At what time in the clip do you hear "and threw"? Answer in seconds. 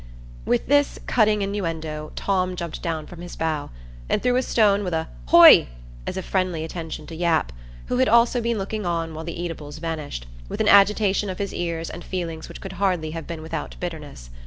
4.09-4.35